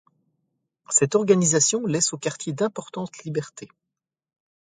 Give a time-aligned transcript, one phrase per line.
[0.89, 3.69] Cette organisation laisse aux quartiers d'importantes libertés.